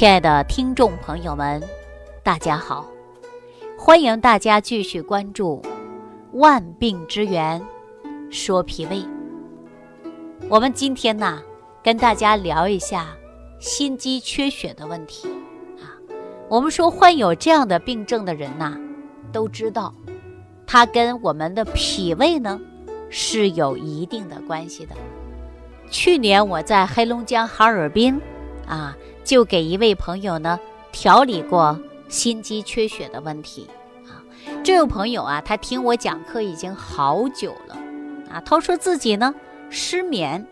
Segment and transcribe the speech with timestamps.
[0.00, 1.62] 亲爱的听众朋友们，
[2.22, 2.88] 大家好！
[3.76, 5.60] 欢迎大家继续关注
[6.38, 7.62] 《万病之源
[8.30, 8.96] 说脾胃》。
[10.48, 11.42] 我们今天呢，
[11.84, 13.08] 跟大家聊一下
[13.58, 15.28] 心肌缺血的问题
[15.78, 15.92] 啊。
[16.48, 18.80] 我们说患有这样的病症的人呐，
[19.30, 19.94] 都知道，
[20.66, 22.58] 它跟我们的脾胃呢
[23.10, 24.94] 是有一定的关系的。
[25.90, 28.18] 去年我在黑龙江哈尔滨
[28.66, 28.96] 啊。
[29.24, 30.58] 就给一位朋友呢
[30.92, 33.68] 调理过心肌缺血的问题
[34.06, 34.18] 啊。
[34.64, 37.78] 这位朋友啊，他听我讲课已经好久了
[38.30, 38.40] 啊。
[38.44, 39.34] 他说自己呢
[39.68, 40.46] 失眠，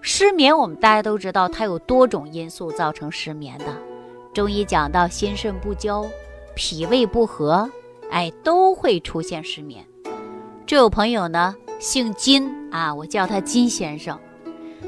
[0.00, 3.66] 失眠我们大家都知道，它有多种因素造成失眠的。
[4.32, 6.06] 中医讲到心肾不交、
[6.54, 7.68] 脾胃不和，
[8.10, 9.84] 哎，都会出现失眠。
[10.64, 14.16] 这位朋友呢姓金啊，我叫他金先生。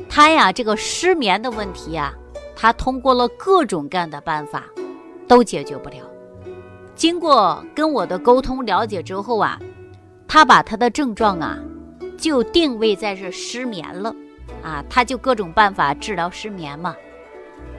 [0.08, 2.14] 他呀这个失眠的问题呀。
[2.60, 4.64] 他通过了各种各样的办法，
[5.26, 5.96] 都解决不了。
[6.94, 9.58] 经过跟我的沟通了解之后啊，
[10.28, 11.58] 他把他的症状啊，
[12.18, 14.14] 就定位在是失眠了
[14.62, 16.94] 啊，他就各种办法治疗失眠嘛。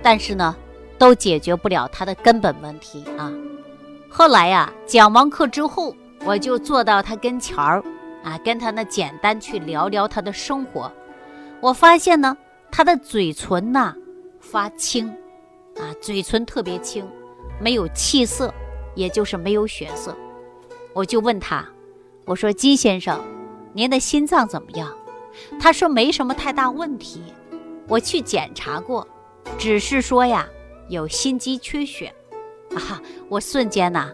[0.02, 0.56] 但是呢，
[0.98, 3.32] 都解决不了他的根本问题啊。
[4.10, 5.96] 后来呀，讲完课之后，
[6.26, 7.84] 我就坐到他跟前儿
[8.24, 10.92] 啊，跟他呢简单去聊聊他的生活。
[11.60, 12.36] 我发现呢，
[12.72, 13.94] 他的嘴唇呐。
[14.52, 15.08] 发青，
[15.78, 17.08] 啊，嘴唇特别青，
[17.58, 18.54] 没有气色，
[18.96, 20.14] 也就是没有血色。
[20.94, 21.66] 我就问他，
[22.26, 23.18] 我说金先生，
[23.72, 24.94] 您的心脏怎么样？
[25.58, 27.24] 他说没什么太大问题，
[27.88, 29.08] 我去检查过，
[29.58, 30.46] 只是说呀
[30.90, 32.14] 有心肌缺血。
[32.76, 34.12] 啊，我瞬间呐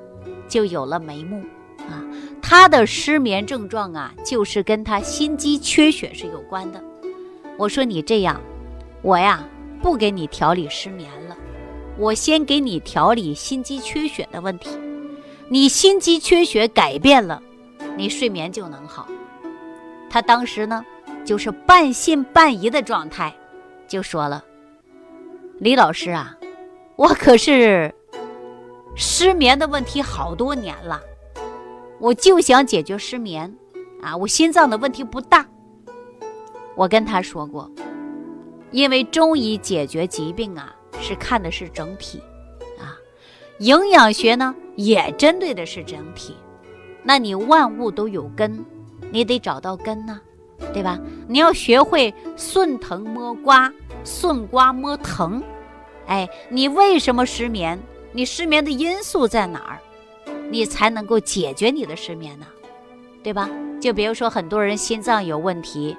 [0.47, 1.41] 就有了眉目
[1.79, 2.05] 啊，
[2.43, 6.83] 他的失眠症状啊就是跟他心肌缺血是有关的。
[7.57, 8.39] 我说你这样，
[9.01, 9.43] 我呀。
[9.81, 11.37] 不给你调理失眠了，
[11.97, 14.69] 我先给你调理心肌缺血的问题。
[15.49, 17.41] 你心肌缺血改变了，
[17.95, 19.07] 你睡眠就能好。
[20.09, 20.85] 他当时呢，
[21.23, 23.33] 就是半信半疑的状态，
[23.87, 24.43] 就说了
[25.59, 26.37] ：“李老师啊，
[26.95, 27.93] 我可是
[28.95, 31.01] 失眠的问题好多年了，
[31.99, 33.55] 我就想解决失眠
[34.01, 35.45] 啊，我心脏的问题不大。”
[36.75, 37.71] 我跟他说过。
[38.71, 42.21] 因为中医解决疾病啊，是看的是整体，
[42.79, 42.97] 啊，
[43.59, 46.35] 营养学呢也针对的是整体。
[47.03, 48.65] 那你万物都有根，
[49.11, 50.19] 你得找到根呢，
[50.73, 50.99] 对吧？
[51.27, 53.71] 你要学会顺藤摸瓜，
[54.03, 55.41] 顺瓜摸藤。
[56.07, 57.79] 哎，你为什么失眠？
[58.11, 59.79] 你失眠的因素在哪儿？
[60.49, 62.45] 你才能够解决你的失眠呢？
[63.23, 63.49] 对吧？
[63.79, 65.95] 就比如说很多人心脏有问题。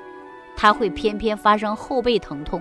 [0.61, 2.61] 它会偏偏发生后背疼痛，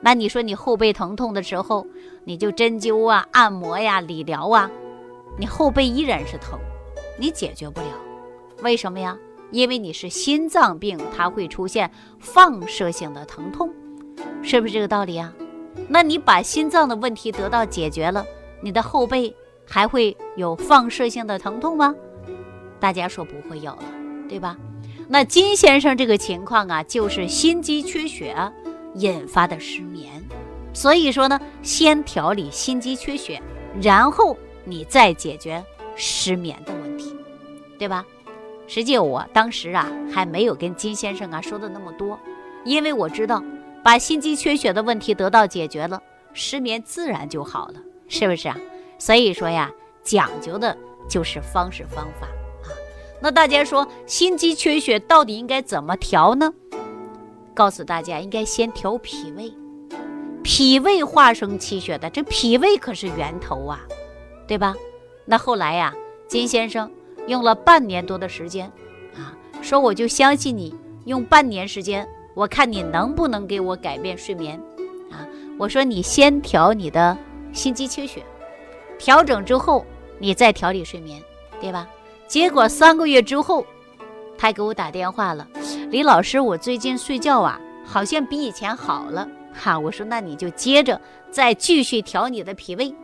[0.00, 1.86] 那你说你后背疼痛的时候，
[2.24, 4.70] 你就针灸啊、按摩呀、理疗啊，
[5.38, 6.58] 你后背依然是疼，
[7.18, 7.88] 你解决不了，
[8.62, 9.14] 为什么呀？
[9.50, 13.70] 因为你是心脏病，它会出现放射性的疼痛，
[14.42, 15.30] 是不是这个道理啊？
[15.86, 18.24] 那你把心脏的问题得到解决了，
[18.62, 21.94] 你的后背还会有放射性的疼痛吗？
[22.80, 23.84] 大家说不会有了，
[24.30, 24.56] 对吧？
[25.10, 28.36] 那金先生这个情况啊，就是心肌缺血
[28.94, 30.22] 引发的失眠，
[30.74, 33.40] 所以说呢，先调理心肌缺血，
[33.80, 35.64] 然后你再解决
[35.96, 37.16] 失眠的问题，
[37.78, 38.04] 对吧？
[38.66, 42.20] 实际我当时啊，还没有跟金先生啊说的那么多，
[42.64, 43.42] 因为我知道，
[43.82, 46.02] 把心肌缺血的问题得到解决了，
[46.34, 48.58] 失眠自然就好了，是不是啊？
[48.98, 49.70] 所以说呀，
[50.02, 50.76] 讲究的
[51.08, 52.28] 就是方式方法。
[53.20, 56.52] 那大家说心肌缺血到底应该怎么调呢？
[57.54, 59.52] 告诉大家，应该先调脾胃，
[60.44, 63.80] 脾胃化生气血的，这脾胃可是源头啊，
[64.46, 64.76] 对吧？
[65.24, 65.92] 那后来呀，
[66.28, 66.88] 金先生
[67.26, 68.70] 用了半年多的时间
[69.16, 70.72] 啊，说我就相信你，
[71.04, 74.56] 用半年时间，我看你能不能给我改变睡眠
[75.10, 75.26] 啊？
[75.58, 77.18] 我说你先调你的
[77.52, 78.22] 心肌缺血，
[78.96, 79.84] 调整之后
[80.20, 81.20] 你再调理睡眠，
[81.60, 81.88] 对吧？
[82.28, 83.66] 结果三个月之后，
[84.36, 85.48] 他给我打电话了，
[85.90, 89.78] 李老师，我最近睡觉啊，好像比以前好了哈。
[89.78, 92.94] 我说那你就接着再继续调你的脾胃，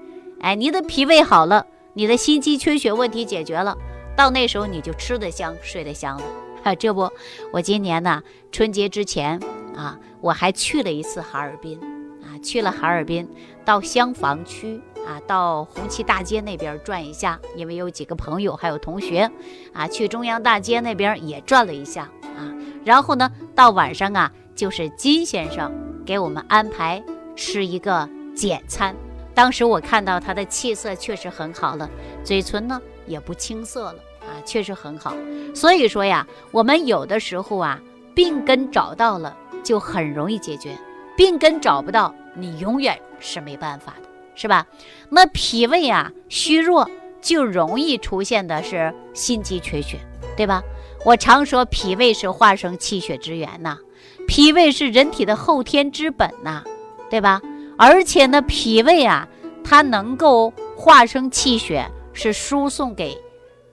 [0.41, 3.75] 哎，你的脾胃好了，你的心肌缺血问题解决了，
[4.15, 6.25] 到那时候你就吃得香，睡得香了。
[6.63, 7.11] 哈，这不，
[7.51, 8.23] 我今年呢
[8.53, 9.41] 春节之前
[9.75, 11.81] 啊，我还去了一次哈尔滨
[12.23, 13.27] 啊，去了哈尔滨
[13.65, 14.79] 到香坊区。
[15.07, 19.31] 啊，到红旗大街那边转一下，因为有几个朋友还有同学，
[19.73, 22.53] 啊，去中央大街那边也转了一下啊。
[22.85, 25.73] 然后呢，到晚上啊，就是金先生
[26.05, 27.03] 给我们安排
[27.37, 28.95] 吃一个简餐。
[29.35, 31.91] 当时我看到他的气色确实很好了，
[32.23, 35.15] 嘴唇呢也不青涩了啊，确实很好。
[35.55, 37.81] 所以说呀，我们有的时候啊，
[38.15, 40.79] 病根找到了就很容易解决，
[41.17, 44.67] 病根找不到，你永远是没办法的，是吧？
[45.11, 46.89] 那脾胃啊虚弱，
[47.21, 49.99] 就容易出现的是心肌缺血，
[50.37, 50.63] 对吧？
[51.05, 53.79] 我常说脾胃是化生气血之源呐，
[54.27, 56.63] 脾胃是人体的后天之本呐，
[57.11, 57.41] 对吧？
[57.77, 59.29] 而且呢，脾胃啊，
[59.63, 63.19] 它能够化生气血，是输送给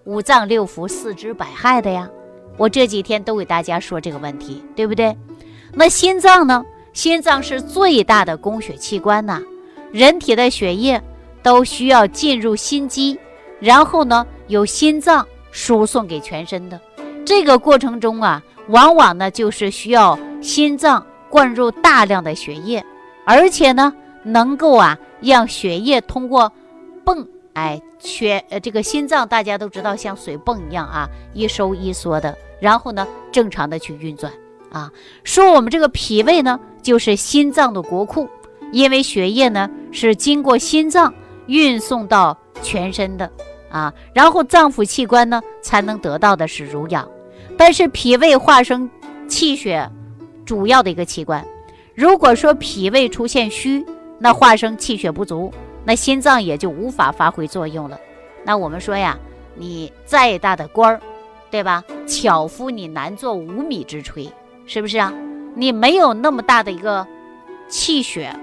[0.04, 2.10] 五脏六腑、四肢百骸的呀。
[2.58, 5.16] 我这几天都给大家说这个问题，对不对？
[5.74, 6.66] 那心脏呢？
[6.94, 9.42] 心脏是最大的供血器官呐，
[9.92, 11.02] 人体的血液
[11.44, 13.18] 都需要进入心肌，
[13.60, 16.80] 然后呢，由心脏输送给全身的。
[17.26, 22.84] 这个过程中啊，往往呢就是需要心脏灌入大量的血液。
[23.26, 23.94] 而且呢，
[24.24, 26.52] 能够啊让血液通过
[27.06, 34.32] 泵，哎，血呃这个心脏大家都知道像水泵一样啊，一收一缩的，然后呢正常的去运转
[34.72, 34.92] 啊。
[35.24, 38.28] 说我们这个脾胃呢，就是心脏的国库，
[38.72, 41.14] 因为血液呢是经过心脏
[41.48, 43.30] 运送到全身的
[43.70, 47.08] 啊，然后脏腑器官呢才能得到的是濡养。
[47.58, 48.90] 但是脾胃化生
[49.28, 49.90] 气血
[50.46, 51.46] 主要的一个器官。
[51.94, 53.86] 如果说脾胃出现虚，
[54.18, 55.54] 那化生气血不足，
[55.84, 58.00] 那心脏也就无法发挥作用了。
[58.44, 59.18] 那我们说呀，
[59.56, 61.02] 你再大的官儿，
[61.52, 61.84] 对吧？
[62.08, 64.30] 巧妇你难做无米之炊，
[64.66, 65.14] 是不是啊？
[65.54, 67.06] 你没有那么大的一个
[67.68, 68.34] 气血，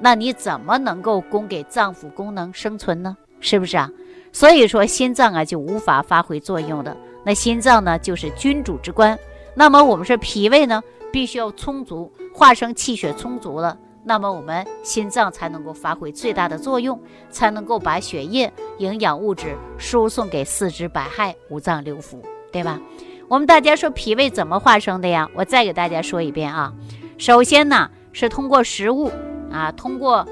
[0.00, 3.16] 那你怎么能够供给脏腑功能生存呢？
[3.38, 3.90] 是不是啊？
[4.32, 6.96] 所以说心脏啊就无法发挥作用的。
[7.24, 9.18] 那心脏呢就是君主之官。
[9.54, 10.82] 那么我们说脾胃呢？
[11.12, 16.98] 必须要充足，化生气血充足了，那么我们心脏才能够发挥最大的作用，
[17.30, 22.80] 才能够把血液、营养物质输送给四肢百骸、五脏六腑，对吧？
[23.26, 25.28] 我们大家说脾胃怎么化生的呀？
[25.34, 26.72] 我再给大家说一遍啊。
[27.18, 29.10] 首先呢，是通过食物
[29.50, 30.26] 啊，通过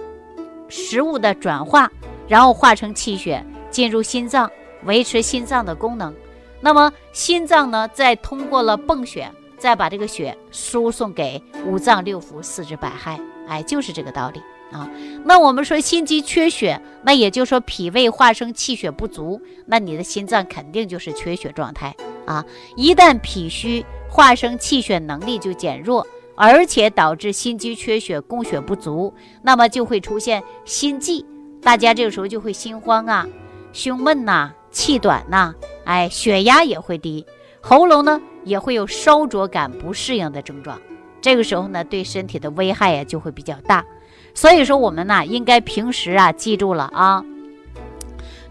[0.69, 1.91] 食物的转化，
[2.27, 4.51] 然后化成气血进入心脏，
[4.85, 6.15] 维持心脏的功能。
[6.61, 9.31] 那么心脏呢，再通过了泵血。
[9.59, 14.89] 再把这个血输送给五脏六腑、四肢百骸，哎，就是这个道理啊。
[15.25, 21.93] 那我们说心肌缺血，那也就是说脾胃化生气血不足，那你的心脏肯定就是缺血状态
[22.25, 22.45] 啊。
[22.77, 26.07] 一旦脾虚，化生气血能力就减弱，
[26.39, 29.13] 而且导致心肌缺血、供血不足，
[29.43, 31.27] 那么就会出现心悸，
[31.61, 33.27] 大家这个时候就会心慌啊、
[33.73, 35.53] 胸闷呐、气短呐，
[35.85, 37.27] 哎，血压也会低，
[37.61, 38.21] 喉咙呢。
[38.45, 40.81] 也会有烧灼感、不适应的症状，
[41.21, 43.85] 这个时候呢，对身体的危害呀就会比较大。
[44.33, 47.23] 所以说，我们呢应该平时啊记住了啊，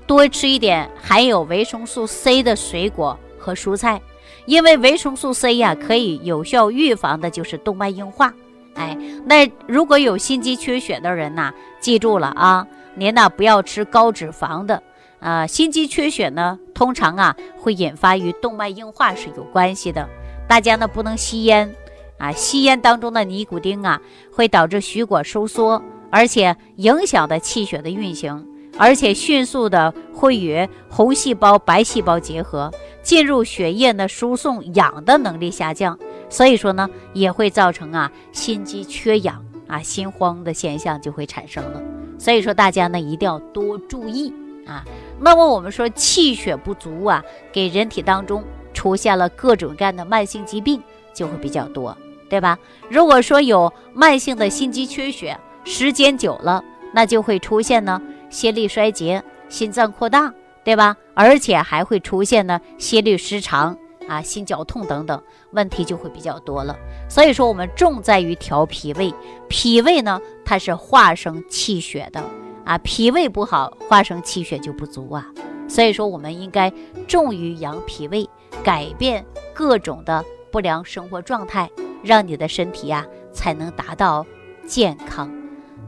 [0.06, 4.00] 多吃一点含有维生素 C 的水果和蔬菜，
[4.48, 8.34] 因为维生素 C 呀可以有效预防的就是动脉硬化。
[8.76, 12.66] 哎，那如果有心肌缺血的人呐，记住了啊，
[12.96, 14.82] 您呢不要吃高脂肪的。
[15.20, 20.08] 啊，心肌缺血呢，通常啊会引发与动脉硬化是有关系的。
[20.48, 21.76] 大家呢不能吸烟
[22.18, 24.00] 啊，吸烟当中的尼古丁啊
[24.32, 28.48] 会导致血管收缩，而且影响的气血的运行，
[28.78, 35.98] 而且迅速的会与红细胞、白细胞结合，进入血液呢输送氧的能力下降，
[36.30, 41.82] 所以说呢也会造成啊心肌缺氧啊心慌的现象就会产生了。
[42.20, 44.34] 所以说大家呢一定要多注意
[44.66, 44.84] 啊。
[45.20, 48.44] 那么我们说气血不足啊，给人体当中
[48.74, 50.82] 出现了各种各样的慢性疾病
[51.14, 51.98] 就会比较多，
[52.30, 52.58] 对吧？
[52.90, 60.96] 如果说有慢性的心肌缺血，时间久了，那就会出现呢心力衰竭、心脏扩大，对吧？
[61.14, 66.78] 而且还会出现呢心律失常啊、心绞痛等等问题就会比较多了。
[67.10, 69.14] 所以说我们重在于调脾胃，
[69.50, 72.24] 脾胃呢它是化生气血的。
[72.66, 75.26] 啊，脾胃不好，化生气血就不足啊。
[75.70, 76.72] 所以说，我们应该
[77.08, 78.30] 重于养脾胃，
[78.64, 81.70] 改变各种的不良生活状态，
[82.04, 84.26] 让你的身体呀才能达到
[84.66, 85.30] 健康。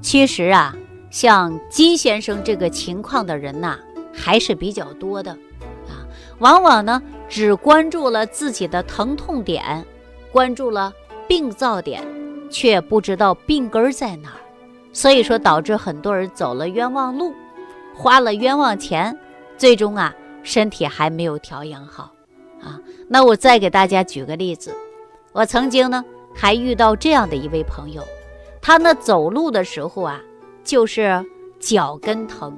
[0.02, 0.76] 其实啊，
[1.10, 3.78] 像金先生这个情况的人呐，
[4.14, 5.32] 还是比较多的
[5.88, 6.06] 啊。
[6.40, 9.86] 往往呢，只关注了自己的疼痛点，
[10.32, 10.94] 关注了
[11.28, 12.04] 病灶点，
[12.50, 14.40] 却不知道病根在哪儿。
[14.92, 17.34] 所以说，导致很多人走了冤枉路，
[17.96, 19.18] 花了冤枉钱，
[19.58, 22.12] 最终啊，身体还没有调养好
[22.62, 22.80] 啊。
[23.08, 24.74] 那我再给大家举个例子，
[25.32, 28.04] 我曾经呢还遇到这样的一位朋友，
[28.62, 30.20] 他呢走路的时候啊，
[30.70, 31.26] 就是
[31.60, 32.56] 脚跟疼，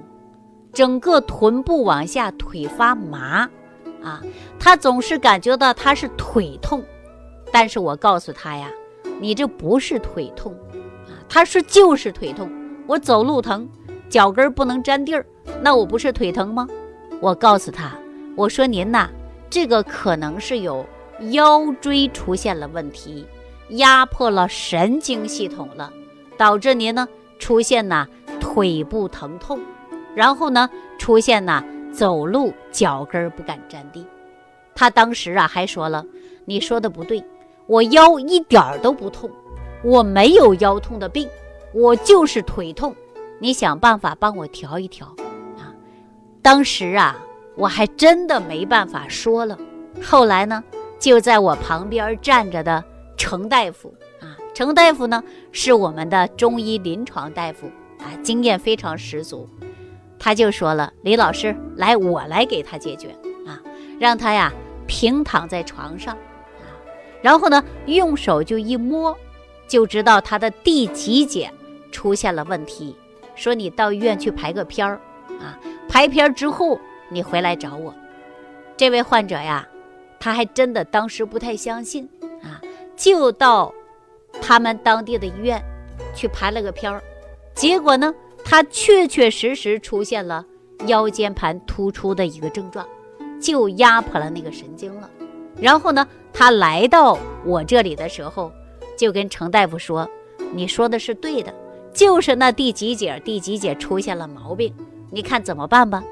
[0.73, 3.49] 整个臀部往下腿发麻，
[4.03, 4.21] 啊，
[4.59, 6.83] 他总是感觉到他是腿痛，
[7.53, 8.69] 但是我告诉他呀，
[9.21, 10.51] 你这不是腿痛，
[11.07, 12.51] 啊，他说就是腿痛，
[12.85, 13.65] 我走路疼，
[14.09, 15.25] 脚跟不能沾地儿，
[15.61, 16.67] 那我不是腿疼吗？
[17.21, 17.97] 我告诉他，
[18.35, 19.09] 我说您呐，
[19.49, 20.85] 这个可能是有
[21.29, 23.25] 腰椎出现了问题，
[23.69, 25.93] 压迫了神经系统了，
[26.35, 27.07] 导致您呢
[27.41, 28.07] 出现呐。
[28.39, 29.59] 腿部疼痛，
[30.15, 30.67] 然后呢，
[30.97, 34.05] 出现呢走路脚跟不敢沾地。
[34.73, 36.03] 他当时啊还说了
[36.43, 37.23] ：“你说的不对，
[37.67, 39.29] 我腰一点儿都不痛，
[39.83, 41.29] 我没有腰痛的病，
[41.71, 42.93] 我就是腿痛。
[43.39, 45.07] 你想办法帮我调一调
[45.59, 45.71] 啊！”
[46.41, 47.15] 当时啊，
[47.55, 49.57] 我还真的没办法说了。
[50.03, 50.61] 后来呢，
[50.99, 52.83] 就在我旁边站着的
[53.15, 53.93] 程大夫，
[54.53, 57.69] 程大夫呢是我们的中医临床大夫。
[58.01, 59.47] 啊，经验非常十足，
[60.17, 63.09] 他就说了：“李老师，来，我来给他解决
[63.45, 63.61] 啊，
[63.99, 64.51] 让他呀
[64.87, 66.65] 平躺在床上啊，
[67.21, 69.15] 然后呢用手就一摸，
[69.67, 71.53] 就知道他的第几节
[71.91, 72.95] 出现了问题。
[73.35, 74.99] 说你到医院去排个片儿
[75.39, 76.79] 啊，排片儿之后
[77.09, 77.93] 你回来找我。
[78.75, 79.67] 这位患者呀，
[80.19, 82.09] 他还真的当时不太相信
[82.41, 82.59] 啊，
[82.95, 83.71] 就到
[84.41, 85.63] 他们当地的医院
[86.15, 87.01] 去拍了个片儿。”
[87.53, 90.45] 结果呢，他确确实实出现了
[90.87, 92.85] 腰间盘突出的一个症状，
[93.39, 95.09] 就压迫了那个神经了。
[95.57, 98.51] 然后呢，他来到我这里的时候，
[98.97, 100.09] 就跟程大夫说
[100.53, 101.53] ：“你说的是对的，
[101.93, 104.73] 就是那第几节、第几节出现了毛病，
[105.11, 106.03] 你看怎么办吧？”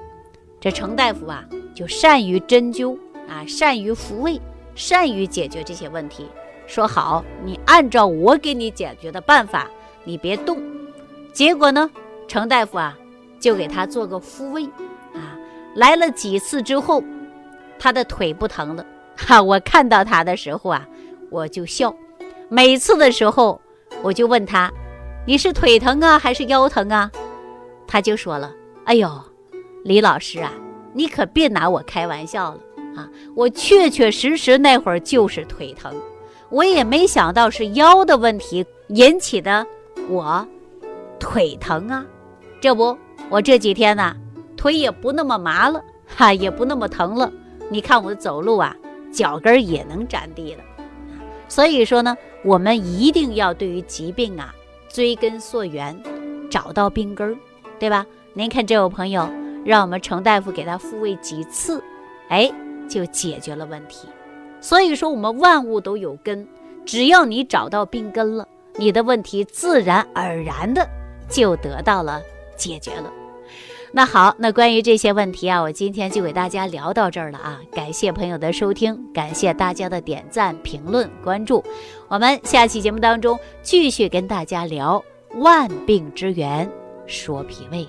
[0.59, 2.97] 这程大夫啊，就善于针灸
[3.29, 4.39] 啊，善于扶位，
[4.75, 6.27] 善于解决这些问题。
[6.69, 9.67] 说好，你按照我给你解决的办法，
[10.03, 10.61] 你别动。
[11.33, 11.89] 结果呢，
[12.27, 12.95] 程大夫啊，
[13.39, 14.65] 就给他做个复位，
[15.15, 15.35] 啊，
[15.73, 17.03] 来了几次之后，
[17.79, 18.85] 他的腿不疼了。
[19.17, 20.87] 哈，我看到他的时候啊，
[21.31, 21.93] 我就笑。
[22.49, 23.59] 每次的时候，
[24.03, 24.71] 我就问他
[25.25, 27.11] ：“你是腿疼啊，还是腰疼啊？”
[27.87, 28.53] 他就说了
[28.85, 29.09] ：“哎呦，
[29.83, 30.53] 李老师啊，
[30.93, 32.59] 你可别拿我开玩笑了
[32.95, 33.09] 啊！
[33.35, 35.93] 我确确实实那会儿就是腿疼，
[36.49, 39.65] 我也没想到是腰的问题引起的。
[40.09, 40.47] 我。”
[41.19, 42.05] 腿疼啊，
[42.61, 42.97] 这不，
[43.29, 44.15] 我这几天呢，
[44.55, 47.29] 腿也不那么麻了，哈，也不那么疼了。
[47.69, 48.73] 你看我走路啊，
[49.11, 50.63] 脚跟也能沾地了。
[51.49, 54.55] 所以说呢，我们一定要对于疾病啊，
[54.87, 56.01] 追根溯源，
[56.49, 57.37] 找到病根儿，
[57.77, 58.05] 对吧？
[58.33, 59.29] 您看这位朋友，
[59.65, 61.83] 让我们程大夫给他复位几次，
[62.29, 62.49] 哎，
[62.87, 64.07] 就解决了问题。
[64.61, 66.47] 所以说，我们万物都有根，
[66.85, 70.87] 只要你找到病根了，你的问题自然而然的。
[71.29, 72.19] 就得到了
[72.57, 73.13] 解决了。
[73.91, 77.59] 那好，那关于这些问题啊，我今天就给大家聊到这儿了啊！
[77.71, 81.63] 感谢朋友的收听，感谢大家的点赞、评论、关注。
[82.07, 85.03] 我们下期节目当中继续跟大家聊
[85.35, 86.67] 万病之源，
[87.05, 87.87] 说脾胃。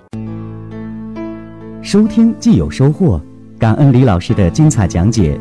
[1.82, 3.18] 收听既有收获，
[3.58, 5.40] 感恩李老师的精彩讲解。